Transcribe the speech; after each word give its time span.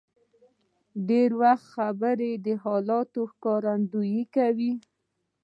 ډېر 1.07 1.29
وخت 1.41 1.65
خبرې 1.75 2.31
د 2.45 2.47
حالاتو 2.63 3.21
ښکارندویي 3.31 4.23
کوي. 4.35 4.73